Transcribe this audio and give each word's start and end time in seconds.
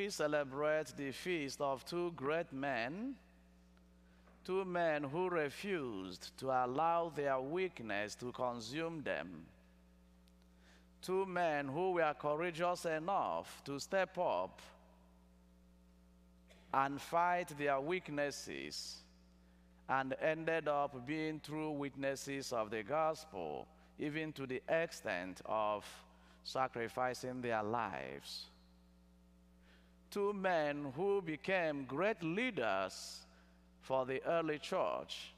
we 0.00 0.08
celebrate 0.08 0.96
the 0.96 1.12
feast 1.12 1.60
of 1.60 1.84
two 1.84 2.10
great 2.12 2.50
men, 2.54 3.14
two 4.46 4.64
men 4.64 5.04
who 5.04 5.28
refused 5.28 6.30
to 6.38 6.46
allow 6.46 7.12
their 7.14 7.38
weakness 7.38 8.14
to 8.14 8.32
consume 8.32 9.02
them, 9.02 9.28
two 11.02 11.26
men 11.26 11.68
who 11.68 11.92
were 11.92 12.14
courageous 12.18 12.86
enough 12.86 13.60
to 13.62 13.78
step 13.78 14.16
up 14.16 14.62
and 16.72 16.98
fight 16.98 17.52
their 17.58 17.78
weaknesses 17.78 19.00
and 19.86 20.14
ended 20.22 20.66
up 20.66 21.06
being 21.06 21.38
true 21.44 21.72
witnesses 21.72 22.54
of 22.54 22.70
the 22.70 22.82
gospel, 22.82 23.68
even 23.98 24.32
to 24.32 24.46
the 24.46 24.62
extent 24.66 25.42
of 25.44 25.84
sacrificing 26.42 27.42
their 27.42 27.62
lives. 27.62 28.46
Two 30.10 30.32
men 30.32 30.92
who 30.96 31.22
became 31.22 31.84
great 31.84 32.22
leaders 32.22 33.26
for 33.80 34.04
the 34.04 34.22
early 34.24 34.58
church, 34.58 35.32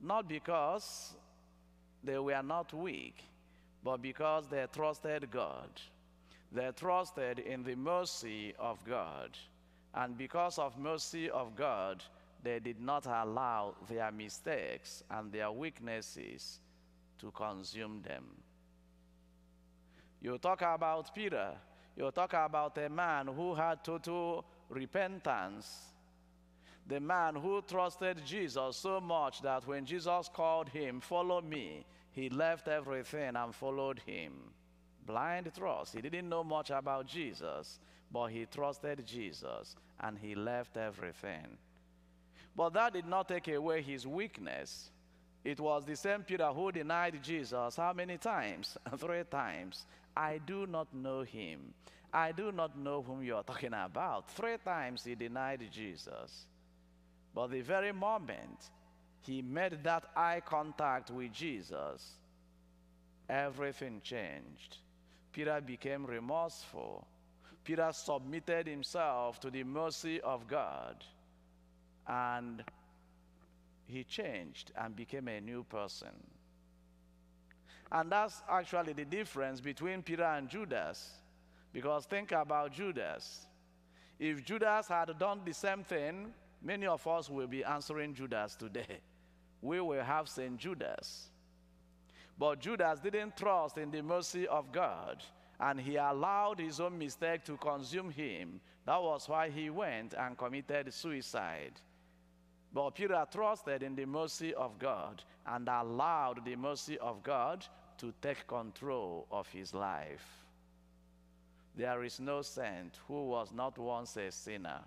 not 0.00 0.28
because 0.28 1.14
they 2.02 2.18
were 2.18 2.42
not 2.42 2.72
weak, 2.72 3.22
but 3.84 4.02
because 4.02 4.48
they 4.48 4.66
trusted 4.72 5.30
God. 5.30 5.68
They 6.52 6.70
trusted 6.76 7.38
in 7.38 7.62
the 7.62 7.76
mercy 7.76 8.54
of 8.58 8.84
God. 8.84 9.36
And 9.94 10.16
because 10.18 10.58
of 10.58 10.78
mercy 10.78 11.30
of 11.30 11.56
God, 11.56 12.02
they 12.42 12.58
did 12.58 12.80
not 12.80 13.06
allow 13.06 13.74
their 13.88 14.10
mistakes 14.12 15.02
and 15.10 15.32
their 15.32 15.50
weaknesses 15.50 16.60
to 17.18 17.30
consume 17.30 18.02
them. 18.02 18.24
You 20.20 20.38
talk 20.38 20.62
about 20.62 21.14
Peter, 21.14 21.52
you 21.96 22.10
talk 22.10 22.34
about 22.34 22.76
a 22.78 22.88
man 22.88 23.26
who 23.26 23.54
had 23.54 23.82
total 23.82 24.44
repentance. 24.68 25.92
The 26.86 27.00
man 27.00 27.34
who 27.34 27.62
trusted 27.62 28.24
Jesus 28.24 28.76
so 28.76 29.00
much 29.00 29.42
that 29.42 29.66
when 29.66 29.84
Jesus 29.84 30.30
called 30.32 30.68
him, 30.68 31.00
Follow 31.00 31.40
me, 31.40 31.84
he 32.12 32.28
left 32.28 32.68
everything 32.68 33.34
and 33.34 33.54
followed 33.54 34.00
him. 34.06 34.32
Blind 35.04 35.50
trust. 35.56 35.94
He 35.94 36.00
didn't 36.00 36.28
know 36.28 36.44
much 36.44 36.70
about 36.70 37.06
Jesus, 37.06 37.80
but 38.12 38.28
he 38.28 38.46
trusted 38.46 39.04
Jesus 39.06 39.74
and 40.00 40.18
he 40.18 40.34
left 40.34 40.76
everything. 40.76 41.58
But 42.54 42.72
that 42.74 42.92
did 42.92 43.06
not 43.06 43.28
take 43.28 43.48
away 43.48 43.82
his 43.82 44.06
weakness. 44.06 44.90
It 45.46 45.60
was 45.60 45.84
the 45.84 45.94
same 45.94 46.24
Peter 46.24 46.48
who 46.48 46.72
denied 46.72 47.22
Jesus 47.22 47.76
how 47.76 47.92
many 47.92 48.18
times? 48.18 48.76
Three 48.98 49.22
times. 49.30 49.86
I 50.16 50.40
do 50.44 50.66
not 50.66 50.92
know 50.92 51.20
him. 51.20 51.72
I 52.12 52.32
do 52.32 52.50
not 52.50 52.76
know 52.76 53.00
whom 53.00 53.22
you 53.22 53.36
are 53.36 53.44
talking 53.44 53.72
about. 53.72 54.28
Three 54.30 54.56
times 54.64 55.04
he 55.04 55.14
denied 55.14 55.62
Jesus. 55.70 56.46
But 57.32 57.52
the 57.52 57.60
very 57.60 57.92
moment 57.92 58.58
he 59.20 59.40
made 59.40 59.84
that 59.84 60.06
eye 60.16 60.42
contact 60.44 61.12
with 61.12 61.32
Jesus, 61.32 62.14
everything 63.28 64.00
changed. 64.02 64.78
Peter 65.32 65.60
became 65.64 66.06
remorseful. 66.06 67.06
Peter 67.62 67.90
submitted 67.92 68.66
himself 68.66 69.38
to 69.38 69.50
the 69.50 69.62
mercy 69.62 70.20
of 70.22 70.48
God 70.48 71.04
and 72.08 72.64
he 73.86 74.04
changed 74.04 74.72
and 74.76 74.94
became 74.94 75.28
a 75.28 75.40
new 75.40 75.64
person. 75.64 76.14
And 77.90 78.10
that's 78.10 78.42
actually 78.48 78.92
the 78.92 79.04
difference 79.04 79.60
between 79.60 80.02
Peter 80.02 80.24
and 80.24 80.48
Judas. 80.48 81.10
Because 81.72 82.06
think 82.06 82.32
about 82.32 82.72
Judas. 82.72 83.46
If 84.18 84.44
Judas 84.44 84.88
had 84.88 85.16
done 85.18 85.40
the 85.44 85.52
same 85.54 85.84
thing, 85.84 86.32
many 86.62 86.86
of 86.86 87.06
us 87.06 87.30
will 87.30 87.46
be 87.46 87.64
answering 87.64 88.14
Judas 88.14 88.56
today. 88.56 88.98
We 89.62 89.80
will 89.80 90.04
have 90.04 90.28
St. 90.28 90.58
Judas. 90.58 91.30
But 92.38 92.60
Judas 92.60 93.00
didn't 93.00 93.36
trust 93.36 93.78
in 93.78 93.90
the 93.90 94.02
mercy 94.02 94.46
of 94.46 94.70
God 94.70 95.22
and 95.58 95.80
he 95.80 95.96
allowed 95.96 96.58
his 96.58 96.80
own 96.80 96.98
mistake 96.98 97.44
to 97.44 97.56
consume 97.56 98.10
him. 98.10 98.60
That 98.84 99.02
was 99.02 99.28
why 99.28 99.48
he 99.48 99.70
went 99.70 100.14
and 100.14 100.36
committed 100.36 100.92
suicide. 100.92 101.80
But 102.76 102.90
Peter 102.90 103.26
trusted 103.32 103.82
in 103.82 103.96
the 103.96 104.04
mercy 104.04 104.52
of 104.52 104.78
God 104.78 105.22
and 105.46 105.66
allowed 105.66 106.44
the 106.44 106.56
mercy 106.56 106.98
of 106.98 107.22
God 107.22 107.64
to 107.96 108.12
take 108.20 108.46
control 108.46 109.26
of 109.30 109.48
his 109.48 109.72
life. 109.72 110.44
There 111.74 112.04
is 112.04 112.20
no 112.20 112.42
saint 112.42 113.00
who 113.08 113.28
was 113.28 113.50
not 113.50 113.78
once 113.78 114.18
a 114.18 114.30
sinner, 114.30 114.80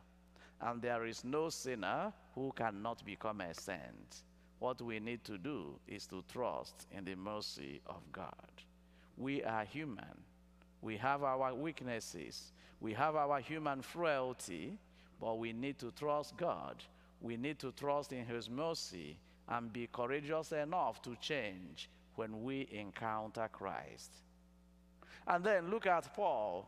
and 0.62 0.80
there 0.84 1.08
is 1.08 1.24
no 1.24 1.50
sinner 1.50 2.14
who 2.36 2.52
cannot 2.56 3.04
become 3.04 3.42
a 3.42 3.56
saint. 3.56 4.22
What 4.60 4.84
we 4.84 5.00
need 5.00 5.24
to 5.24 5.40
do 5.40 5.80
is 5.88 6.06
to 6.10 6.24
trust 6.32 6.86
in 6.96 7.06
the 7.06 7.16
mercy 7.16 7.82
of 7.88 8.04
God. 8.12 8.52
We 9.18 9.44
are 9.44 9.66
human. 9.66 10.16
We 10.84 10.96
have 10.98 11.24
our 11.24 11.56
weaknesses. 11.56 12.54
We 12.82 12.94
have 12.94 13.16
our 13.16 13.40
human 13.40 13.82
frailty, 13.82 14.78
but 15.20 15.40
we 15.40 15.54
need 15.54 15.80
to 15.80 15.90
trust 15.90 16.38
God 16.38 16.84
we 17.22 17.38
need 17.38 17.60
to 17.60 17.72
trust 17.72 18.14
in 18.14 18.26
His 18.26 18.50
mercy 18.50 19.18
and 19.48 19.74
be 19.74 19.88
courageous 19.92 20.52
enough 20.52 21.02
to 21.02 21.16
change 21.16 21.90
when 22.16 22.44
we 22.44 22.68
encounter 22.72 23.50
Christ. 23.52 24.12
And 25.28 25.44
then 25.44 25.70
look 25.70 25.88
at 25.88 26.14
Paul. 26.16 26.68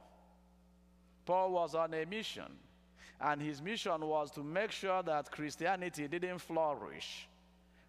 Paul 1.25 1.51
was 1.51 1.75
on 1.75 1.93
a 1.93 2.05
mission, 2.05 2.57
and 3.19 3.41
his 3.41 3.61
mission 3.61 4.05
was 4.05 4.31
to 4.31 4.43
make 4.43 4.71
sure 4.71 5.03
that 5.03 5.31
Christianity 5.31 6.07
didn't 6.07 6.39
flourish. 6.39 7.27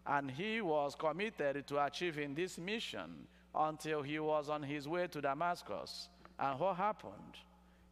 And 0.06 0.30
he 0.30 0.60
was 0.60 0.94
committed 0.94 1.66
to 1.68 1.84
achieving 1.84 2.34
this 2.34 2.58
mission 2.58 3.26
until 3.54 4.02
he 4.02 4.18
was 4.18 4.48
on 4.48 4.62
his 4.62 4.88
way 4.88 5.06
to 5.06 5.20
Damascus. 5.20 6.08
And 6.38 6.58
what 6.58 6.76
happened? 6.76 7.36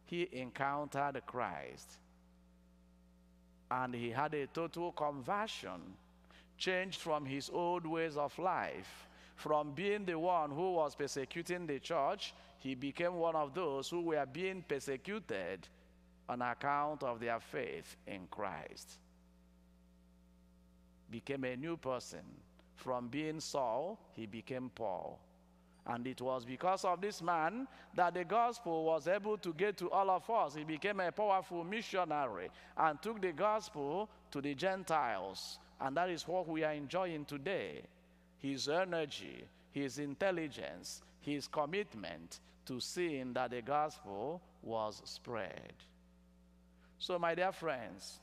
He 0.05 0.27
encountered 0.31 1.21
Christ 1.25 1.97
and 3.71 3.95
he 3.95 4.09
had 4.09 4.33
a 4.33 4.47
total 4.47 4.91
conversion, 4.91 5.81
changed 6.57 6.99
from 6.99 7.25
his 7.25 7.49
old 7.49 7.87
ways 7.87 8.17
of 8.17 8.37
life. 8.37 9.07
From 9.37 9.71
being 9.71 10.05
the 10.05 10.19
one 10.19 10.51
who 10.51 10.73
was 10.73 10.93
persecuting 10.93 11.65
the 11.65 11.79
church, 11.79 12.33
he 12.59 12.75
became 12.75 13.15
one 13.15 13.35
of 13.35 13.53
those 13.55 13.89
who 13.89 14.01
were 14.01 14.25
being 14.25 14.63
persecuted 14.67 15.67
on 16.27 16.41
account 16.41 17.01
of 17.01 17.19
their 17.19 17.39
faith 17.39 17.95
in 18.05 18.27
Christ. 18.29 18.99
Became 21.09 21.45
a 21.45 21.55
new 21.55 21.77
person. 21.77 22.23
From 22.75 23.07
being 23.07 23.39
Saul, 23.39 23.99
he 24.13 24.25
became 24.25 24.69
Paul. 24.75 25.19
And 25.87 26.05
it 26.05 26.21
was 26.21 26.45
because 26.45 26.85
of 26.85 27.01
this 27.01 27.21
man 27.21 27.67
that 27.95 28.13
the 28.13 28.23
gospel 28.23 28.85
was 28.85 29.07
able 29.07 29.37
to 29.39 29.53
get 29.53 29.77
to 29.77 29.89
all 29.89 30.09
of 30.11 30.29
us. 30.29 30.53
He 30.53 30.63
became 30.63 30.99
a 30.99 31.11
powerful 31.11 31.63
missionary 31.63 32.49
and 32.77 33.01
took 33.01 33.21
the 33.21 33.31
gospel 33.31 34.07
to 34.31 34.41
the 34.41 34.53
Gentiles. 34.53 35.57
And 35.79 35.97
that 35.97 36.09
is 36.09 36.27
what 36.27 36.47
we 36.47 36.63
are 36.63 36.73
enjoying 36.73 37.25
today. 37.25 37.81
His 38.37 38.69
energy, 38.69 39.43
his 39.71 39.97
intelligence, 39.97 41.01
his 41.19 41.47
commitment 41.47 42.39
to 42.65 42.79
seeing 42.79 43.33
that 43.33 43.51
the 43.51 43.61
gospel 43.61 44.41
was 44.61 45.01
spread. 45.05 45.73
So, 46.99 47.17
my 47.17 47.33
dear 47.33 47.51
friends, 47.51 48.19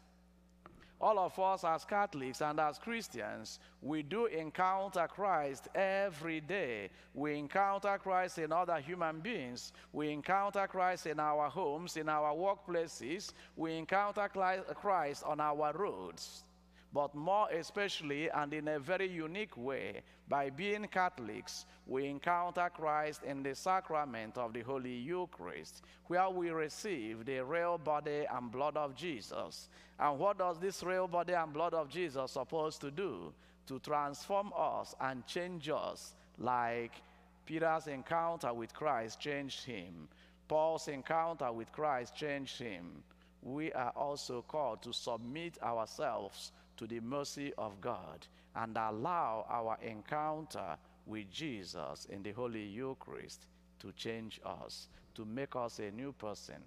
all 1.00 1.18
of 1.18 1.38
us 1.38 1.64
as 1.64 1.84
Catholics 1.84 2.40
and 2.40 2.58
as 2.58 2.78
Christians, 2.78 3.60
we 3.80 4.02
do 4.02 4.26
encounter 4.26 5.06
Christ 5.08 5.68
every 5.74 6.40
day. 6.40 6.90
We 7.14 7.38
encounter 7.38 7.98
Christ 7.98 8.38
in 8.38 8.52
other 8.52 8.80
human 8.80 9.20
beings. 9.20 9.72
We 9.92 10.10
encounter 10.10 10.66
Christ 10.66 11.06
in 11.06 11.20
our 11.20 11.48
homes, 11.48 11.96
in 11.96 12.08
our 12.08 12.34
workplaces. 12.34 13.32
We 13.56 13.76
encounter 13.76 14.28
Christ 14.28 15.22
on 15.24 15.40
our 15.40 15.72
roads 15.72 16.44
but 16.92 17.14
more 17.14 17.48
especially 17.50 18.30
and 18.30 18.52
in 18.52 18.68
a 18.68 18.78
very 18.78 19.08
unique 19.08 19.56
way, 19.56 20.02
by 20.28 20.50
being 20.50 20.86
Catholics, 20.86 21.66
we 21.86 22.06
encounter 22.06 22.70
Christ 22.74 23.22
in 23.24 23.42
the 23.42 23.54
sacrament 23.54 24.36
of 24.36 24.52
the 24.52 24.62
Holy 24.62 24.94
Eucharist, 24.94 25.82
where 26.06 26.28
we 26.30 26.50
receive 26.50 27.24
the 27.24 27.40
real 27.44 27.78
body 27.78 28.26
and 28.30 28.50
blood 28.50 28.76
of 28.76 28.94
Jesus. 28.94 29.68
And 29.98 30.18
what 30.18 30.38
does 30.38 30.58
this 30.58 30.82
real 30.82 31.08
body 31.08 31.32
and 31.32 31.52
blood 31.52 31.74
of 31.74 31.88
Jesus 31.88 32.32
supposed 32.32 32.80
to 32.82 32.90
do? 32.90 33.32
To 33.66 33.78
transform 33.80 34.52
us 34.56 34.94
and 35.00 35.26
change 35.26 35.68
us 35.68 36.14
like 36.38 36.92
Peter's 37.44 37.86
encounter 37.86 38.52
with 38.52 38.72
Christ 38.72 39.20
changed 39.20 39.64
him. 39.64 40.08
Paul's 40.46 40.88
encounter 40.88 41.52
with 41.52 41.70
Christ 41.72 42.14
changed 42.14 42.58
him. 42.58 43.02
We 43.42 43.72
are 43.72 43.92
also 43.94 44.42
called 44.46 44.82
to 44.82 44.92
submit 44.92 45.62
ourselves 45.62 46.52
to 46.78 46.86
the 46.86 47.00
mercy 47.00 47.52
of 47.58 47.80
God 47.80 48.26
and 48.56 48.76
allow 48.76 49.46
our 49.50 49.78
encounter 49.82 50.76
with 51.06 51.30
Jesus 51.30 52.06
in 52.10 52.22
the 52.22 52.32
Holy 52.32 52.64
Eucharist 52.64 53.46
to 53.80 53.92
change 53.92 54.40
us, 54.44 54.88
to 55.14 55.24
make 55.24 55.56
us 55.56 55.78
a 55.80 55.90
new 55.90 56.12
person, 56.12 56.62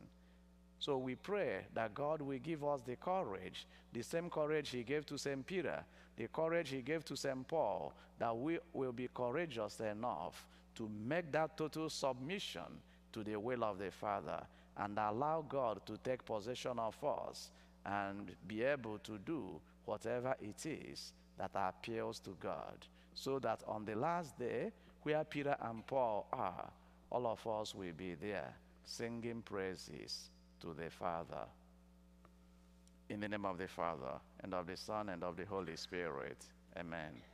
So 0.79 0.97
we 0.97 1.13
pray 1.15 1.59
that 1.75 1.93
God 1.93 2.23
will 2.23 2.39
give 2.39 2.63
us 2.63 2.81
the 2.81 2.95
courage, 2.95 3.67
the 3.93 4.01
same 4.01 4.31
courage 4.31 4.69
He 4.69 4.83
gave 4.83 5.05
to 5.07 5.17
St. 5.17 5.45
Peter, 5.45 5.83
the 6.17 6.27
courage 6.27 6.69
He 6.69 6.81
gave 6.81 7.05
to 7.05 7.15
St. 7.15 7.47
Paul, 7.47 7.93
that 8.17 8.35
we 8.35 8.57
will 8.73 8.91
be 8.91 9.07
courageous 9.13 9.79
enough 9.79 10.47
to 10.75 10.89
make 11.07 11.31
that 11.33 11.55
total 11.55 11.87
submission 11.87 12.81
to 13.13 13.23
the 13.23 13.35
will 13.35 13.63
of 13.63 13.77
the 13.77 13.91
Father 13.91 14.41
and 14.77 14.97
allow 14.97 15.45
God 15.47 15.85
to 15.85 15.97
take 15.97 16.25
possession 16.25 16.79
of 16.79 16.95
us 17.03 17.51
and 17.85 18.31
be 18.47 18.63
able 18.63 18.97
to 18.99 19.19
do 19.19 19.61
whatever 19.85 20.35
it 20.41 20.65
is 20.65 21.13
that 21.37 21.51
appeals 21.55 22.19
to 22.19 22.35
God. 22.39 22.85
So 23.13 23.39
that 23.39 23.61
on 23.67 23.85
the 23.85 23.95
last 23.95 24.37
day, 24.37 24.71
where 25.03 25.23
Peter 25.23 25.55
and 25.61 25.85
Paul 25.85 26.27
are, 26.31 26.71
all 27.09 27.27
of 27.27 27.45
us 27.45 27.75
will 27.75 27.93
be 27.95 28.13
there 28.13 28.53
singing 28.83 29.41
praises 29.41 30.29
to 30.61 30.73
the 30.73 30.89
Father. 30.89 31.45
In 33.09 33.19
the 33.19 33.27
name 33.27 33.45
of 33.45 33.57
the 33.57 33.67
Father, 33.67 34.19
and 34.41 34.53
of 34.53 34.67
the 34.67 34.77
Son, 34.77 35.09
and 35.09 35.23
of 35.23 35.35
the 35.35 35.45
Holy 35.45 35.75
Spirit. 35.75 36.45
Amen. 36.77 37.30